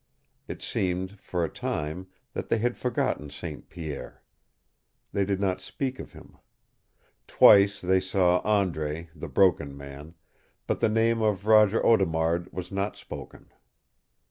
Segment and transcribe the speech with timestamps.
[0.47, 3.69] It seemed, for a time, that they had forgotten St.
[3.69, 4.23] Pierre.
[5.13, 6.37] They did not speak of him.
[7.27, 10.15] Twice they saw Andre, the Broken Man,
[10.65, 13.51] but the name of Roger Audemard was not spoken.